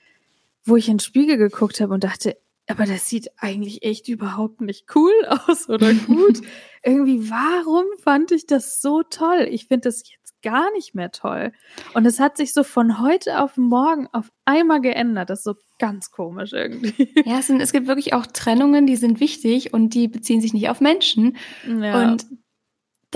[0.65, 2.37] wo ich in den Spiegel geguckt habe und dachte,
[2.69, 5.13] aber das sieht eigentlich echt überhaupt nicht cool
[5.47, 6.41] aus oder gut.
[6.83, 9.49] Irgendwie, warum fand ich das so toll?
[9.51, 11.53] Ich finde das jetzt gar nicht mehr toll.
[11.95, 15.31] Und es hat sich so von heute auf morgen auf einmal geändert.
[15.31, 17.09] Das ist so ganz komisch irgendwie.
[17.25, 20.53] Ja, es, sind, es gibt wirklich auch Trennungen, die sind wichtig und die beziehen sich
[20.53, 21.37] nicht auf Menschen.
[21.67, 22.13] Ja.
[22.13, 22.27] Und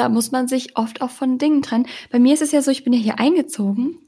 [0.01, 1.87] da muss man sich oft auch von Dingen trennen.
[2.11, 3.99] Bei mir ist es ja so, ich bin ja hier eingezogen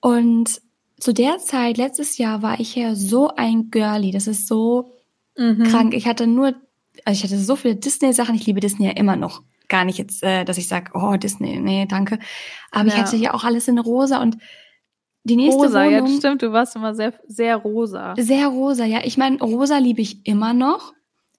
[0.00, 0.60] und
[0.98, 4.12] zu der Zeit, letztes Jahr, war ich ja so ein Girlie.
[4.12, 4.90] Das ist so
[5.36, 5.62] mhm.
[5.64, 5.94] krank.
[5.94, 6.54] Ich hatte nur,
[7.04, 8.34] also ich hatte so viele Disney-Sachen.
[8.34, 11.60] Ich liebe Disney ja immer noch gar nicht jetzt, äh, dass ich sage, oh, Disney,
[11.60, 12.18] nee, danke.
[12.72, 12.94] Aber ja.
[12.94, 14.38] ich hatte ja auch alles in rosa und
[15.24, 18.14] die nächste rosa, Wohnung, ja, stimmt, du warst immer sehr, sehr rosa.
[18.16, 19.00] Sehr rosa, ja.
[19.04, 20.94] Ich meine, rosa liebe ich immer noch.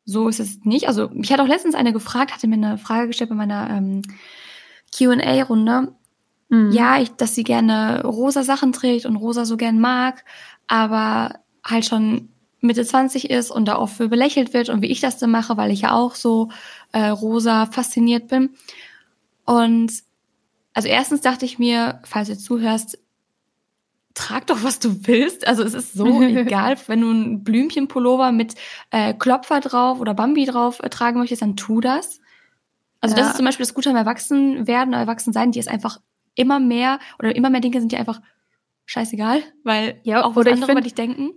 [0.10, 0.88] So ist es nicht.
[0.88, 4.02] Also, mich hat auch letztens eine gefragt, hatte mir eine Frage gestellt bei meiner ähm,
[4.92, 5.94] QA-Runde.
[6.50, 6.72] Mhm.
[6.72, 10.26] Ja, ich, dass sie gerne rosa Sachen trägt und rosa so gern mag,
[10.66, 15.00] aber halt schon Mitte 20 ist und da oft für belächelt wird und wie ich
[15.00, 16.50] das dann mache, weil ich ja auch so
[16.92, 18.56] äh, rosa fasziniert bin.
[19.46, 19.94] Und
[20.74, 22.98] also erstens dachte ich mir, falls du zuhörst,
[24.20, 25.48] trag doch, was du willst.
[25.48, 28.56] Also es ist so egal, wenn du ein Blümchenpullover mit
[28.92, 32.20] äh, Klopfer drauf oder Bambi drauf äh, tragen möchtest, dann tu das.
[33.02, 33.22] Also ja.
[33.22, 36.00] das ist zum Beispiel das Gute am Erwachsenwerden, Erwachsensein, die ist einfach
[36.36, 38.22] immer mehr oder immer mehr Dinge sind dir einfach
[38.86, 41.32] scheißegal, weil ja, auch was oder andere über dich denken.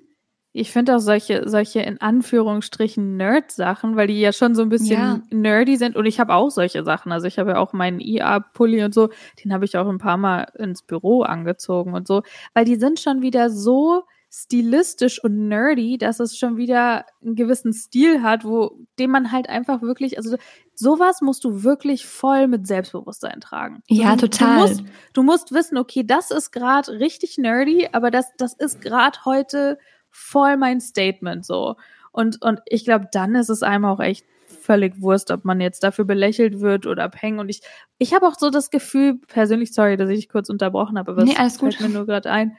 [0.54, 4.98] Ich finde auch solche, solche in Anführungsstrichen Nerd-Sachen, weil die ja schon so ein bisschen
[4.98, 5.20] ja.
[5.30, 5.96] nerdy sind.
[5.96, 7.10] Und ich habe auch solche Sachen.
[7.10, 9.08] Also ich habe ja auch meinen IA-Pulli und so,
[9.42, 12.22] den habe ich auch ein paar Mal ins Büro angezogen und so.
[12.52, 17.74] Weil die sind schon wieder so stilistisch und nerdy, dass es schon wieder einen gewissen
[17.74, 20.36] Stil hat, wo den man halt einfach wirklich, also
[20.74, 23.82] sowas musst du wirklich voll mit Selbstbewusstsein tragen.
[23.88, 24.54] Ja, du, total.
[24.54, 28.80] Du musst, du musst wissen, okay, das ist gerade richtig nerdy, aber das, das ist
[28.80, 29.78] gerade heute
[30.12, 31.76] voll mein Statement so.
[32.12, 35.82] Und, und ich glaube, dann ist es einem auch echt völlig Wurst, ob man jetzt
[35.82, 37.38] dafür belächelt wird oder peng.
[37.38, 37.62] Und ich,
[37.98, 41.34] ich habe auch so das Gefühl, persönlich, sorry, dass ich kurz unterbrochen habe, aber nee,
[41.36, 41.88] alles fällt gut.
[41.88, 42.56] mir nur gerade ein.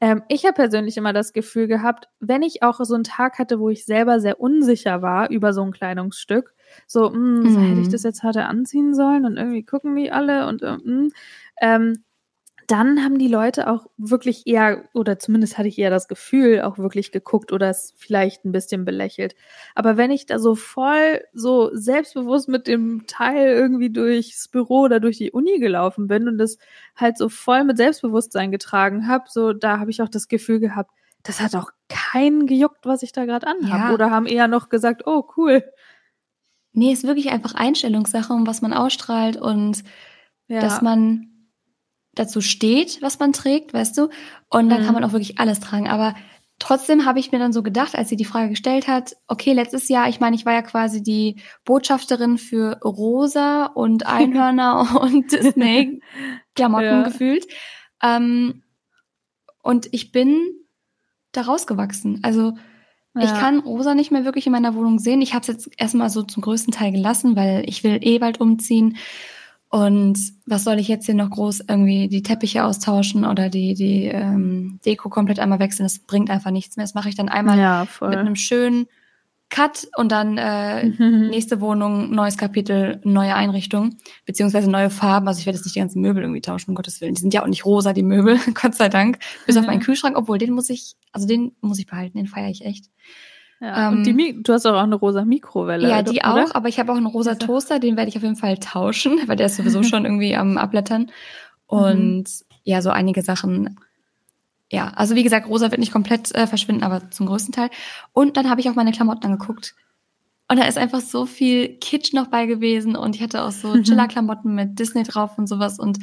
[0.00, 3.60] Ähm, ich habe persönlich immer das Gefühl gehabt, wenn ich auch so einen Tag hatte,
[3.60, 6.54] wo ich selber sehr unsicher war über so ein Kleidungsstück,
[6.86, 7.68] so, mh, mm, mhm.
[7.68, 11.10] hätte ich das jetzt heute anziehen sollen und irgendwie gucken wie alle und äh, mh,
[11.60, 12.04] ähm,
[12.72, 16.78] dann haben die Leute auch wirklich eher, oder zumindest hatte ich eher das Gefühl, auch
[16.78, 19.34] wirklich geguckt oder es vielleicht ein bisschen belächelt.
[19.74, 25.00] Aber wenn ich da so voll, so selbstbewusst mit dem Teil irgendwie durchs Büro oder
[25.00, 26.56] durch die Uni gelaufen bin und das
[26.96, 30.92] halt so voll mit Selbstbewusstsein getragen habe, so da habe ich auch das Gefühl gehabt,
[31.24, 33.88] das hat auch keinen gejuckt, was ich da gerade anhabe.
[33.88, 33.92] Ja.
[33.92, 35.62] Oder haben eher noch gesagt, oh cool.
[36.72, 39.84] Nee, ist wirklich einfach Einstellungssache, um was man ausstrahlt und
[40.48, 40.60] ja.
[40.60, 41.31] dass man
[42.14, 44.08] dazu steht, was man trägt, weißt du?
[44.48, 44.86] Und dann mhm.
[44.86, 45.88] kann man auch wirklich alles tragen.
[45.88, 46.14] Aber
[46.58, 49.88] trotzdem habe ich mir dann so gedacht, als sie die Frage gestellt hat, okay, letztes
[49.88, 56.84] Jahr, ich meine, ich war ja quasi die Botschafterin für Rosa und Einhörner und Disney-Klamotten
[56.86, 57.02] ja.
[57.02, 57.46] gefühlt.
[58.02, 58.62] Ähm,
[59.62, 60.38] und ich bin
[61.32, 62.20] da rausgewachsen.
[62.22, 62.52] Also
[63.14, 63.24] Ja.
[63.24, 65.20] Ich kann Rosa nicht mehr wirklich in meiner Wohnung sehen.
[65.20, 68.40] Ich habe es jetzt erstmal so zum größten Teil gelassen, weil ich will eh bald
[68.40, 68.96] umziehen.
[69.74, 74.04] Und was soll ich jetzt hier noch groß irgendwie die Teppiche austauschen oder die, die
[74.04, 75.86] ähm, Deko komplett einmal wechseln?
[75.86, 76.84] Das bringt einfach nichts mehr.
[76.84, 78.86] Das mache ich dann einmal ja, mit einem schönen
[79.48, 81.28] Cut und dann äh, mhm.
[81.30, 85.26] nächste Wohnung, neues Kapitel, neue Einrichtung, beziehungsweise neue Farben.
[85.26, 87.14] Also ich werde jetzt nicht die ganzen Möbel irgendwie tauschen, um Gottes Willen.
[87.14, 89.20] Die sind ja auch nicht rosa, die Möbel, Gott sei Dank.
[89.46, 89.62] Bis mhm.
[89.62, 92.66] auf meinen Kühlschrank, obwohl den muss ich, also den muss ich behalten, den feiere ich
[92.66, 92.90] echt.
[93.62, 95.88] Ja, ähm, und die, du hast auch eine rosa Mikrowelle.
[95.88, 96.46] Ja, die oder?
[96.46, 99.20] auch, aber ich habe auch einen rosa Toaster, den werde ich auf jeden Fall tauschen,
[99.26, 101.10] weil der ist sowieso schon irgendwie am Abblättern.
[101.66, 102.56] Und mhm.
[102.64, 103.78] ja, so einige Sachen
[104.72, 107.68] ja, also wie gesagt, rosa wird nicht komplett äh, verschwinden, aber zum größten Teil.
[108.12, 109.74] Und dann habe ich auch meine Klamotten angeguckt.
[110.48, 113.74] Und da ist einfach so viel Kitsch noch bei gewesen und ich hatte auch so
[113.74, 113.84] mhm.
[113.84, 115.78] Chiller-Klamotten mit Disney drauf und sowas.
[115.78, 115.98] Und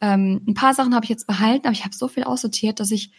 [0.00, 2.90] ähm, ein paar Sachen habe ich jetzt behalten, aber ich habe so viel aussortiert, dass
[2.90, 3.12] ich,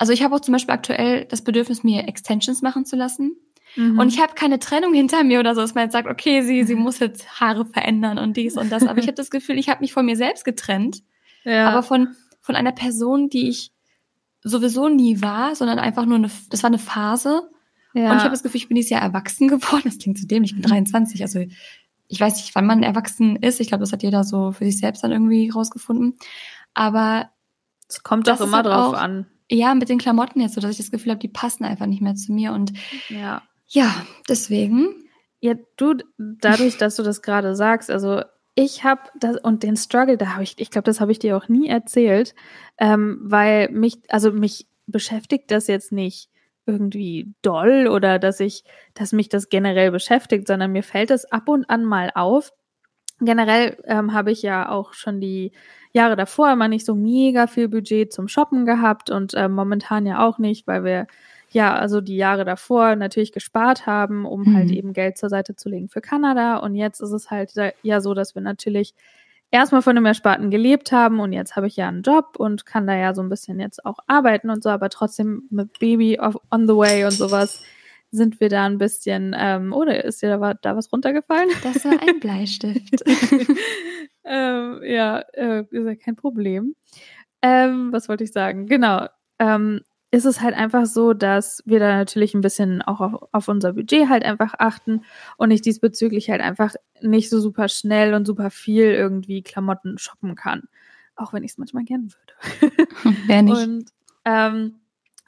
[0.00, 3.36] also ich habe auch zum Beispiel aktuell das Bedürfnis, mir Extensions machen zu lassen.
[3.76, 3.98] Mhm.
[3.98, 6.64] Und ich habe keine Trennung hinter mir oder so, dass man jetzt sagt, okay, sie,
[6.64, 8.86] sie muss jetzt Haare verändern und dies und das.
[8.86, 11.02] Aber ich habe das Gefühl, ich habe mich von mir selbst getrennt.
[11.44, 11.68] Ja.
[11.68, 13.72] Aber von, von einer Person, die ich
[14.42, 17.50] sowieso nie war, sondern einfach nur eine, das war eine Phase.
[17.92, 18.10] Ja.
[18.10, 19.82] Und ich habe das Gefühl, ich bin dieses Jahr erwachsen geworden.
[19.84, 21.20] Das klingt zu dem, ich bin 23.
[21.20, 21.44] Also
[22.08, 23.60] ich weiß nicht, wann man erwachsen ist.
[23.60, 26.16] Ich glaube, das hat jeder so für sich selbst dann irgendwie rausgefunden.
[26.72, 27.28] Aber
[27.86, 29.26] es kommt doch immer halt drauf an.
[29.52, 32.00] Ja, mit den Klamotten jetzt so, dass ich das Gefühl habe, die passen einfach nicht
[32.00, 32.52] mehr zu mir.
[32.52, 32.72] Und
[33.08, 34.94] ja, ja deswegen.
[35.40, 38.22] Ja, du, dadurch, dass du das gerade sagst, also
[38.54, 41.36] ich habe das und den Struggle, da habe ich, ich glaube, das habe ich dir
[41.36, 42.34] auch nie erzählt,
[42.78, 46.28] ähm, weil mich, also mich beschäftigt das jetzt nicht
[46.66, 51.48] irgendwie doll oder dass ich, dass mich das generell beschäftigt, sondern mir fällt es ab
[51.48, 52.52] und an mal auf.
[53.20, 55.52] Generell ähm, habe ich ja auch schon die
[55.92, 60.24] Jahre davor immer nicht so mega viel Budget zum Shoppen gehabt und äh, momentan ja
[60.24, 61.06] auch nicht, weil wir
[61.52, 64.56] ja, also die Jahre davor natürlich gespart haben, um halt mhm.
[64.56, 66.58] halt eben Geld zur Seite zu legen für Kanada.
[66.58, 68.94] Und jetzt ist es halt ja so, dass wir natürlich
[69.50, 72.86] erstmal von dem Ersparten gelebt haben und jetzt habe ich ja einen Job und kann
[72.86, 76.68] da ja so ein bisschen jetzt auch arbeiten und so, aber trotzdem mit Baby on
[76.68, 77.64] the way und sowas
[78.12, 81.48] sind wir da ein bisschen, ähm, oder ist dir da, da was runtergefallen?
[81.62, 83.04] Das war ein Bleistift.
[84.90, 86.74] ja, äh, ist ja kein Problem.
[87.42, 88.66] Ähm, was wollte ich sagen?
[88.66, 89.06] Genau.
[89.38, 93.48] Ähm, ist es halt einfach so, dass wir da natürlich ein bisschen auch auf, auf,
[93.48, 95.04] unser Budget halt einfach achten
[95.36, 100.34] und ich diesbezüglich halt einfach nicht so super schnell und super viel irgendwie Klamotten shoppen
[100.34, 100.64] kann.
[101.14, 102.88] Auch wenn ich es manchmal gern würde.
[103.26, 103.56] Wer nicht.
[103.56, 103.84] Und
[104.24, 104.80] ähm,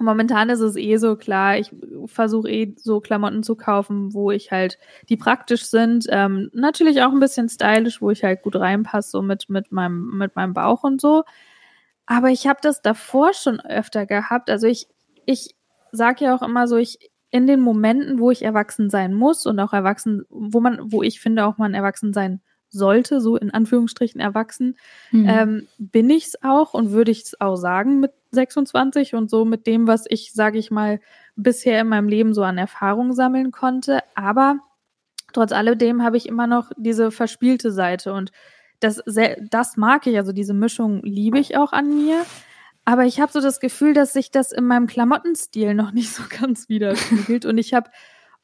[0.03, 1.71] momentan ist es eh so klar, ich
[2.07, 7.12] versuche eh so Klamotten zu kaufen, wo ich halt, die praktisch sind, ähm, natürlich auch
[7.12, 10.85] ein bisschen stylisch, wo ich halt gut reinpasse, so mit, mit meinem, mit meinem Bauch
[10.85, 11.25] und so.
[12.07, 14.51] Aber ich habe das davor schon öfter gehabt.
[14.51, 14.88] Also ich,
[15.25, 15.55] ich
[15.93, 16.99] sage ja auch immer so, ich
[17.31, 21.21] in den Momenten, wo ich erwachsen sein muss und auch erwachsen, wo man, wo ich
[21.21, 24.77] finde, auch man erwachsen sein sollte, so in Anführungsstrichen erwachsen,
[25.11, 25.29] mhm.
[25.29, 29.45] ähm, bin ich es auch und würde ich es auch sagen mit 26 und so
[29.45, 31.01] mit dem, was ich, sage ich mal,
[31.37, 34.01] bisher in meinem Leben so an Erfahrung sammeln konnte.
[34.14, 34.59] Aber
[35.33, 38.33] trotz alledem habe ich immer noch diese verspielte Seite und
[38.81, 39.01] das,
[39.49, 42.25] das mag ich, also diese Mischung liebe ich auch an mir.
[42.85, 46.25] Aber ich habe so das Gefühl, dass sich das in meinem Klamottenstil noch nicht so
[46.40, 47.47] ganz widerspiegelt.
[47.47, 47.90] Und ich habe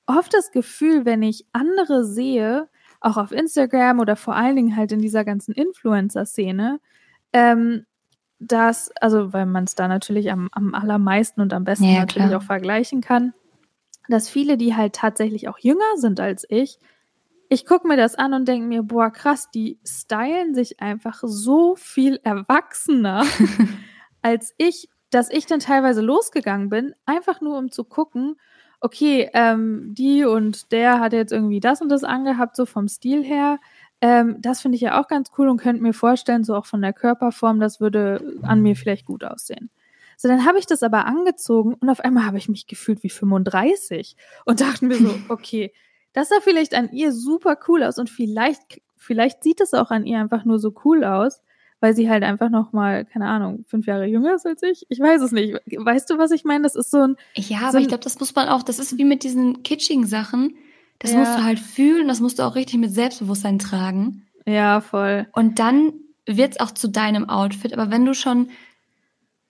[0.07, 2.69] oft das Gefühl, wenn ich andere sehe,
[3.01, 6.81] auch auf Instagram oder vor allen Dingen halt in dieser ganzen Influencer-Szene,
[7.33, 7.85] ähm,
[8.39, 12.29] dass, also weil man es da natürlich am, am allermeisten und am besten ja, natürlich
[12.29, 12.41] klar.
[12.41, 13.35] auch vergleichen kann,
[14.09, 16.79] dass viele, die halt tatsächlich auch jünger sind als ich,
[17.51, 21.77] ich gucke mir das an und denke mir, boah, krass, die stylen sich einfach so
[21.77, 23.25] viel erwachsener
[24.23, 28.37] als ich, dass ich dann teilweise losgegangen bin, einfach nur um zu gucken,
[28.81, 33.25] okay, ähm, die und der hat jetzt irgendwie das und das angehabt, so vom Stil
[33.25, 33.59] her.
[34.01, 36.81] Ähm, das finde ich ja auch ganz cool und könnte mir vorstellen, so auch von
[36.81, 39.71] der Körperform, das würde an mir vielleicht gut aussehen.
[40.17, 43.11] So, dann habe ich das aber angezogen und auf einmal habe ich mich gefühlt wie
[43.11, 45.73] 35 und dachte mir so, okay,
[46.13, 50.07] das sah vielleicht an ihr super cool aus und vielleicht, vielleicht sieht es auch an
[50.07, 51.41] ihr einfach nur so cool aus,
[51.81, 54.87] weil sie halt einfach noch mal, keine Ahnung, fünf Jahre jünger ist als ich.
[54.89, 55.55] Ich weiß es nicht.
[55.77, 56.65] Weißt du, was ich meine?
[56.65, 57.17] Das ist so ein.
[57.35, 60.07] Ja, so aber ich glaube, das muss man auch, das ist wie mit diesen kitschigen
[60.07, 60.57] Sachen.
[60.99, 61.19] Das ja.
[61.19, 64.27] musst du halt fühlen, das musst du auch richtig mit Selbstbewusstsein tragen.
[64.47, 65.29] Ja, voll.
[65.33, 65.93] Und dann
[66.27, 67.73] wird's auch zu deinem Outfit.
[67.73, 68.51] Aber wenn du schon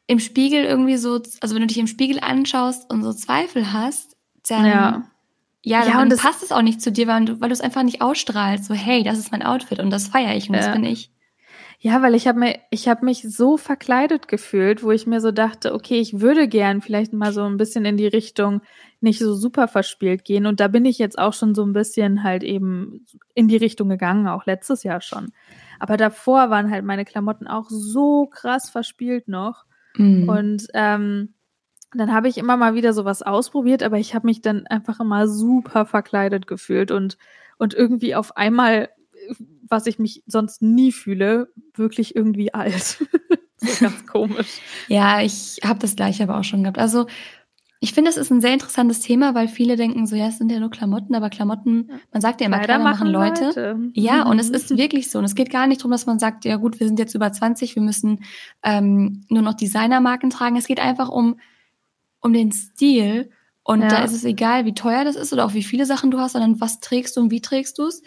[0.06, 4.16] im Spiegel irgendwie so, also wenn du dich im Spiegel anschaust und so Zweifel hast,
[4.48, 5.02] dann ja.
[5.64, 7.82] Ja, ja dann passt es auch nicht zu dir, weil du, weil du es einfach
[7.82, 8.64] nicht ausstrahlst.
[8.64, 10.62] So, hey, das ist mein Outfit und das feiere ich und ja.
[10.62, 11.10] das bin ich.
[11.80, 15.30] Ja, weil ich habe mir, ich habe mich so verkleidet gefühlt, wo ich mir so
[15.30, 18.62] dachte, okay, ich würde gern vielleicht mal so ein bisschen in die Richtung
[19.00, 20.46] nicht so super verspielt gehen.
[20.46, 23.88] Und da bin ich jetzt auch schon so ein bisschen halt eben in die Richtung
[23.88, 25.30] gegangen, auch letztes Jahr schon.
[25.78, 29.64] Aber davor waren halt meine Klamotten auch so krass verspielt noch.
[29.94, 30.28] Mhm.
[30.28, 31.34] Und ähm,
[31.94, 35.28] dann habe ich immer mal wieder sowas ausprobiert, aber ich habe mich dann einfach immer
[35.28, 37.18] super verkleidet gefühlt und,
[37.56, 38.88] und irgendwie auf einmal
[39.68, 43.04] was ich mich sonst nie fühle, wirklich irgendwie alt.
[43.56, 44.60] so ganz komisch.
[44.88, 46.78] Ja, ich habe das gleiche aber auch schon gehabt.
[46.78, 47.06] Also
[47.80, 50.50] ich finde, es ist ein sehr interessantes Thema, weil viele denken so, ja, es sind
[50.50, 53.44] ja nur Klamotten, aber Klamotten, man sagt ja immer, Kleider, Kleider machen Leute.
[53.44, 53.78] Leute.
[53.94, 54.30] Ja, mhm.
[54.30, 55.20] und es ist wirklich so.
[55.20, 57.32] Und es geht gar nicht darum, dass man sagt, ja gut, wir sind jetzt über
[57.32, 58.24] 20, wir müssen
[58.64, 60.56] ähm, nur noch Designermarken tragen.
[60.56, 61.38] Es geht einfach um,
[62.20, 63.30] um den Stil.
[63.62, 63.88] Und ja.
[63.88, 66.32] da ist es egal, wie teuer das ist oder auch wie viele Sachen du hast,
[66.32, 68.02] sondern was trägst du und wie trägst du es.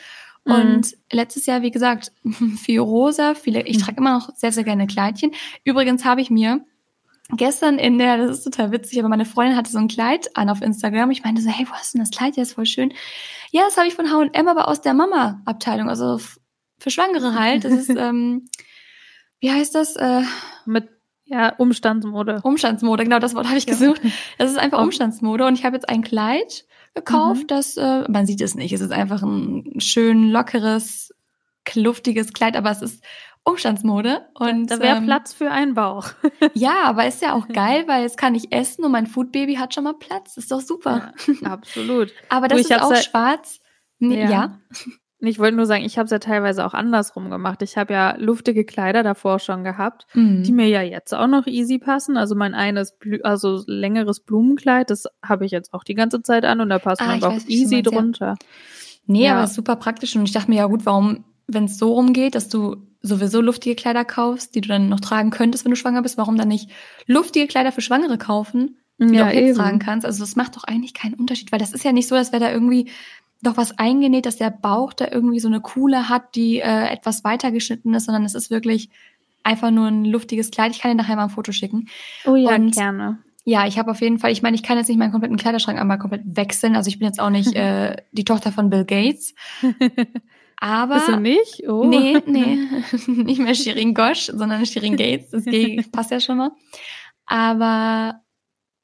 [0.45, 0.53] Mhm.
[0.53, 2.11] Und letztes Jahr, wie gesagt,
[2.57, 3.81] viel rosa, viele, ich mhm.
[3.81, 5.31] trage immer noch sehr, sehr gerne Kleidchen.
[5.63, 6.65] Übrigens habe ich mir
[7.37, 10.49] gestern in der, das ist total witzig, aber meine Freundin hatte so ein Kleid an
[10.49, 11.11] auf Instagram.
[11.11, 12.35] Ich meinte so, hey, wo hast du denn das Kleid?
[12.35, 12.93] Ja, ist voll schön.
[13.51, 16.19] Ja, das habe ich von H&M, aber aus der Mama-Abteilung, also
[16.79, 17.63] für Schwangere halt.
[17.63, 18.49] Das ist, ähm,
[19.39, 19.95] wie heißt das?
[19.95, 20.23] Äh,
[20.65, 20.89] Mit
[21.25, 22.41] ja, Umstandsmode.
[22.43, 24.01] Umstandsmode, genau, das Wort habe ich gesucht.
[24.37, 27.43] Das ist einfach Umstandsmode und ich habe jetzt ein Kleid gekauft.
[27.43, 27.47] Mhm.
[27.47, 28.73] Das, äh, man sieht es nicht.
[28.73, 31.13] Es ist einfach ein schön lockeres,
[31.65, 33.03] kluftiges Kleid, aber es ist
[33.43, 34.27] Umstandsmode.
[34.35, 36.09] Und da wäre ähm, Platz für einen Bauch.
[36.53, 39.73] ja, aber ist ja auch geil, weil jetzt kann ich essen und mein Foodbaby hat
[39.73, 40.37] schon mal Platz.
[40.37, 41.13] Ist doch super.
[41.41, 42.13] Ja, absolut.
[42.29, 43.59] aber das ist auch schwarz.
[43.99, 44.29] Nee, ja.
[44.29, 44.59] ja.
[45.23, 47.61] Ich wollte nur sagen, ich habe es ja teilweise auch andersrum gemacht.
[47.61, 50.43] Ich habe ja luftige Kleider davor schon gehabt, mhm.
[50.43, 52.17] die mir ja jetzt auch noch easy passen.
[52.17, 56.59] Also mein eines, also längeres Blumenkleid, das habe ich jetzt auch die ganze Zeit an
[56.59, 58.25] und da passt ah, man auch easy meinst, drunter.
[58.25, 58.35] Ja.
[59.05, 59.37] Nee, ja.
[59.37, 62.49] aber super praktisch und ich dachte mir ja gut, warum, wenn es so rumgeht, dass
[62.49, 66.17] du sowieso luftige Kleider kaufst, die du dann noch tragen könntest, wenn du schwanger bist,
[66.17, 66.69] warum dann nicht
[67.05, 70.05] luftige Kleider für Schwangere kaufen, die ja, du auch jetzt tragen kannst?
[70.05, 72.43] Also das macht doch eigentlich keinen Unterschied, weil das ist ja nicht so, dass wäre
[72.43, 72.89] da irgendwie
[73.41, 77.23] doch was eingenäht, dass der Bauch da irgendwie so eine Kuhle hat, die äh, etwas
[77.23, 78.89] weiter geschnitten ist, sondern es ist wirklich
[79.43, 80.71] einfach nur ein luftiges Kleid.
[80.71, 81.87] Ich kann dir nachher mal ein Foto schicken.
[82.25, 83.19] Oh ja, Und, gerne.
[83.43, 85.79] Ja, ich habe auf jeden Fall, ich meine, ich kann jetzt nicht meinen kompletten Kleiderschrank
[85.79, 86.75] einmal komplett wechseln.
[86.75, 89.33] Also ich bin jetzt auch nicht äh, die Tochter von Bill Gates.
[90.57, 90.95] Aber.
[90.95, 91.67] Bist du nicht?
[91.67, 91.85] Oh.
[91.85, 92.59] Nee, nee.
[93.07, 95.31] nicht mehr Shirin Gosch, sondern Shirin Gates.
[95.31, 96.51] Das passt ja schon mal.
[97.25, 98.21] Aber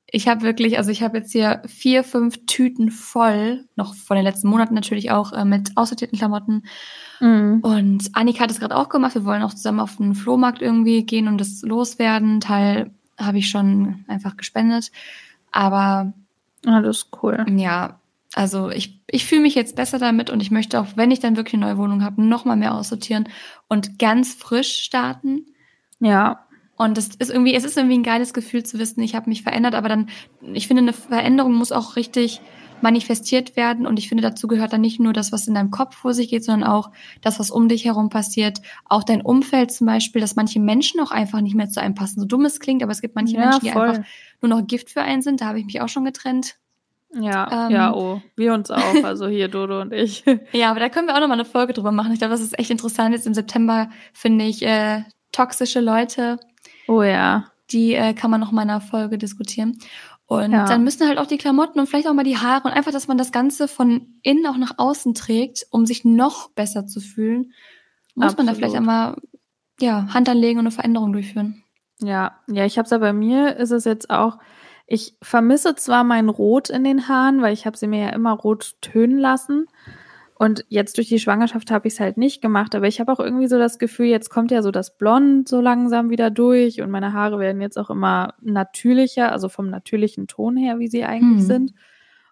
[0.10, 4.24] ich habe wirklich, also ich habe jetzt hier vier, fünf Tüten voll, noch von den
[4.24, 6.64] letzten Monaten natürlich auch, äh, mit aussortierten Klamotten.
[7.20, 7.60] Mhm.
[7.62, 9.16] Und Annika hat es gerade auch gemacht.
[9.16, 12.40] Wir wollen auch zusammen auf den Flohmarkt irgendwie gehen und das loswerden.
[12.40, 14.92] Teil habe ich schon einfach gespendet.
[15.52, 16.14] Aber.
[16.62, 17.46] Das ist cool.
[17.56, 18.00] Ja,
[18.34, 21.38] also ich, ich fühle mich jetzt besser damit und ich möchte auch, wenn ich dann
[21.38, 23.30] wirklich eine neue Wohnung habe, noch mal mehr aussortieren
[23.68, 25.46] und ganz frisch starten.
[26.00, 26.47] Ja.
[26.78, 29.42] Und es ist irgendwie, es ist irgendwie ein geiles Gefühl zu wissen, ich habe mich
[29.42, 30.10] verändert, aber dann,
[30.54, 32.40] ich finde, eine Veränderung muss auch richtig
[32.82, 33.88] manifestiert werden.
[33.88, 36.30] Und ich finde, dazu gehört dann nicht nur das, was in deinem Kopf vor sich
[36.30, 38.62] geht, sondern auch das, was um dich herum passiert.
[38.86, 42.20] Auch dein Umfeld zum Beispiel, dass manche Menschen auch einfach nicht mehr zu einem passen.
[42.20, 43.90] So dumm es klingt, aber es gibt manche ja, Menschen, die voll.
[43.90, 44.04] einfach
[44.42, 45.42] nur noch Gift für einen sind.
[45.42, 46.58] Da habe ich mich auch schon getrennt.
[47.14, 50.26] Ja, ähm, ja, oh, wir uns auch, also hier Dodo und ich.
[50.52, 52.12] ja, aber da können wir auch nochmal eine Folge drüber machen.
[52.12, 53.16] Ich glaube, das ist echt interessant.
[53.16, 56.38] Jetzt im September finde ich äh, toxische Leute
[56.88, 57.52] Oh ja.
[57.72, 59.78] Die äh, kann man noch mal in einer Folge diskutieren.
[60.26, 60.66] Und ja.
[60.66, 63.08] dann müssen halt auch die Klamotten und vielleicht auch mal die Haare und einfach, dass
[63.08, 67.54] man das Ganze von innen auch nach außen trägt, um sich noch besser zu fühlen,
[68.14, 68.38] muss Absolut.
[68.38, 69.16] man da vielleicht einmal
[69.80, 71.64] ja, Hand anlegen und eine Veränderung durchführen.
[72.00, 74.38] Ja, ja, ich habe es ja bei mir, ist es jetzt auch,
[74.86, 78.34] ich vermisse zwar mein Rot in den Haaren, weil ich habe sie mir ja immer
[78.34, 79.68] rot tönen lassen.
[80.40, 83.20] Und jetzt durch die Schwangerschaft habe ich es halt nicht gemacht, aber ich habe auch
[83.20, 86.92] irgendwie so das Gefühl, jetzt kommt ja so das Blond so langsam wieder durch und
[86.92, 91.44] meine Haare werden jetzt auch immer natürlicher, also vom natürlichen Ton her, wie sie eigentlich
[91.44, 91.48] mhm.
[91.48, 91.74] sind.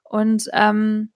[0.04, 1.10] Und ähm,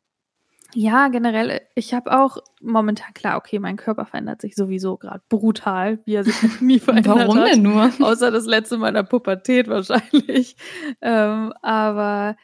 [0.73, 5.99] ja, generell, ich habe auch momentan klar, okay, mein Körper verändert sich sowieso gerade brutal,
[6.05, 7.37] wie er sich nie verändert Warum hat.
[7.37, 7.91] Warum denn nur?
[8.07, 10.55] Außer das letzte Mal in der Pubertät wahrscheinlich.
[11.01, 12.35] Ähm, aber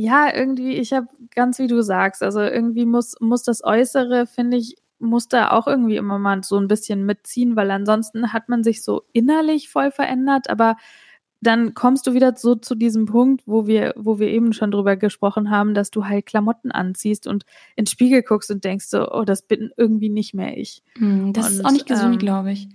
[0.00, 4.56] ja, irgendwie, ich habe ganz wie du sagst, also irgendwie muss, muss das Äußere, finde
[4.56, 8.62] ich, muss da auch irgendwie immer mal so ein bisschen mitziehen, weil ansonsten hat man
[8.62, 10.76] sich so innerlich voll verändert, aber
[11.40, 14.96] dann kommst du wieder so zu diesem Punkt, wo wir, wo wir eben schon drüber
[14.96, 19.24] gesprochen haben, dass du halt Klamotten anziehst und ins Spiegel guckst und denkst so, oh,
[19.24, 20.84] das bin irgendwie nicht mehr ich.
[20.96, 22.68] Mm, das und, ist auch nicht gesund, ähm, glaube ich.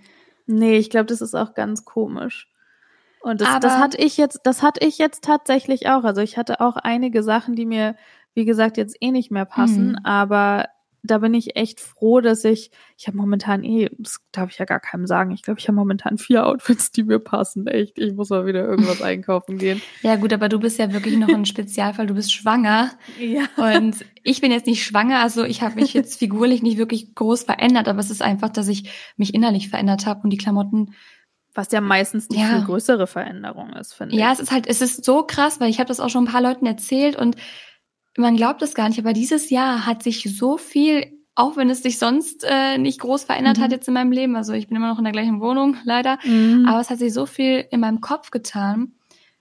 [0.45, 2.52] Nee, ich glaube, das ist auch ganz komisch.
[3.23, 6.03] Und das, das hatte ich jetzt, das hatte ich jetzt tatsächlich auch.
[6.03, 7.95] Also ich hatte auch einige Sachen, die mir,
[8.33, 9.99] wie gesagt, jetzt eh nicht mehr passen, mhm.
[10.03, 10.67] aber
[11.03, 14.65] da bin ich echt froh, dass ich, ich habe momentan eh, das darf ich ja
[14.65, 17.65] gar keinem sagen, ich glaube, ich habe momentan vier Outfits, die mir passen.
[17.67, 19.81] Echt, ich muss mal wieder irgendwas einkaufen gehen.
[20.01, 22.91] Ja gut, aber du bist ja wirklich noch ein Spezialfall, du bist schwanger.
[23.19, 23.47] Ja.
[23.57, 27.43] Und ich bin jetzt nicht schwanger, also ich habe mich jetzt figurlich nicht wirklich groß
[27.43, 30.93] verändert, aber es ist einfach, dass ich mich innerlich verändert habe und die Klamotten
[31.53, 32.47] was ja meistens die ja.
[32.47, 34.21] viel größere Veränderung ist, finde ich.
[34.21, 36.31] Ja, es ist halt, es ist so krass, weil ich habe das auch schon ein
[36.31, 37.35] paar Leuten erzählt und
[38.17, 41.81] man glaubt es gar nicht, aber dieses Jahr hat sich so viel, auch wenn es
[41.81, 43.61] sich sonst äh, nicht groß verändert mhm.
[43.61, 46.19] hat jetzt in meinem Leben, also ich bin immer noch in der gleichen Wohnung, leider,
[46.23, 46.65] mhm.
[46.67, 48.93] aber es hat sich so viel in meinem Kopf getan.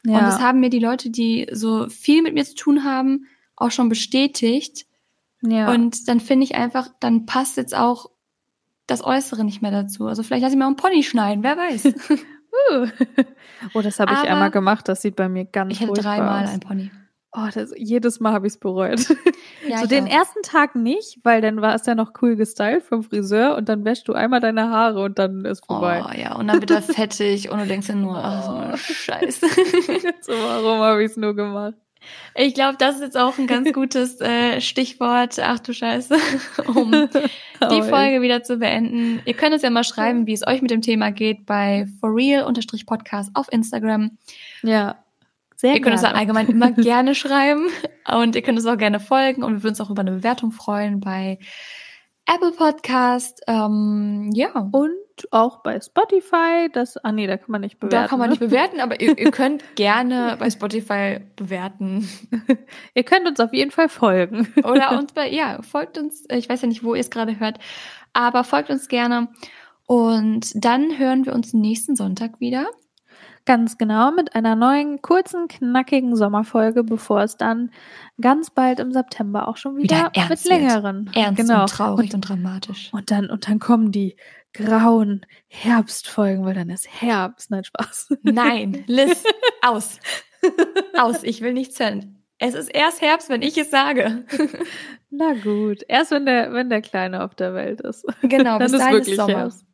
[0.04, 0.18] Ja.
[0.18, 3.70] Und das haben mir die Leute, die so viel mit mir zu tun haben, auch
[3.70, 4.86] schon bestätigt.
[5.42, 5.70] Ja.
[5.70, 8.10] Und dann finde ich einfach, dann passt jetzt auch
[8.86, 10.06] das Äußere nicht mehr dazu.
[10.06, 11.86] Also vielleicht lasse ich mir auch einen Pony schneiden, wer weiß.
[12.12, 12.86] uh.
[13.74, 14.88] Oh, das habe ich einmal gemacht.
[14.88, 16.90] Das sieht bei mir ganz Ich hatte dreimal ein Pony.
[17.34, 19.06] Oh, das, jedes Mal habe ich es bereut.
[19.64, 20.10] Ja, so den auch.
[20.10, 23.84] ersten Tag nicht, weil dann war es ja noch cool gestylt vom Friseur und dann
[23.84, 26.04] wäschst du einmal deine Haare und dann ist vorbei.
[26.04, 28.76] Oh ja, und dann wird er fettig und du denkst dir nur, ach, so eine
[28.76, 29.46] Scheiße.
[30.20, 31.74] so, warum habe ich es nur gemacht?
[32.34, 36.16] Ich glaube, das ist jetzt auch ein ganz gutes äh, Stichwort, ach du Scheiße,
[36.66, 36.90] um
[37.70, 39.20] die Folge wieder zu beenden.
[39.24, 43.30] Ihr könnt uns ja mal schreiben, wie es euch mit dem Thema geht bei forreal-podcast
[43.34, 44.18] auf Instagram.
[44.62, 44.96] Ja.
[45.56, 47.68] Sehr ihr könnt uns allgemein immer gerne schreiben.
[48.08, 49.44] Und ihr könnt uns auch gerne folgen.
[49.44, 51.38] Und wir würden uns auch über eine Bewertung freuen bei
[52.26, 53.40] Apple Podcast.
[53.46, 54.68] Ähm, ja.
[54.72, 54.92] Und
[55.30, 56.68] auch bei Spotify.
[56.72, 58.02] Das, ah nee, da kann man nicht bewerten.
[58.02, 62.08] Da kann man nicht bewerten, aber ihr, ihr könnt gerne bei Spotify bewerten.
[62.94, 64.52] ihr könnt uns auf jeden Fall folgen.
[64.64, 66.24] Oder uns bei, ja, folgt uns.
[66.30, 67.58] Ich weiß ja nicht, wo ihr es gerade hört,
[68.12, 69.28] aber folgt uns gerne.
[69.86, 72.66] Und dann hören wir uns nächsten Sonntag wieder.
[73.44, 77.70] Ganz genau, mit einer neuen, kurzen, knackigen Sommerfolge, bevor es dann
[78.20, 81.06] ganz bald im September auch schon wieder, wieder mit längeren.
[81.06, 81.16] Wird.
[81.16, 81.62] Ernst genau.
[81.62, 82.90] und traurig und, und dramatisch.
[82.92, 84.16] Und dann, und dann kommen die
[84.54, 87.50] grauen Herbstfolgen, weil dann ist Herbst.
[87.50, 88.16] Nein, Spaß.
[88.22, 89.24] Nein, Liz,
[89.62, 89.98] aus.
[90.96, 92.22] aus, ich will nichts hören.
[92.38, 94.24] Es ist erst Herbst, wenn ich es sage.
[95.10, 98.04] Na gut, erst wenn der, wenn der Kleine auf der Welt ist.
[98.22, 99.38] Genau, dann bis ist wirklich Sommer.
[99.38, 99.66] Herbst.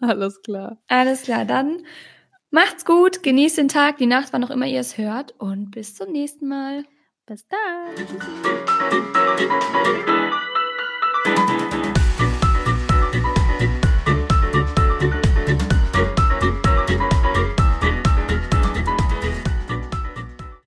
[0.00, 0.78] Alles klar.
[0.88, 1.78] Alles klar, dann
[2.50, 5.94] Macht's gut, genießt den Tag, die Nacht, wann auch immer ihr es hört und bis
[5.94, 6.84] zum nächsten Mal.
[7.26, 7.58] Bis dann.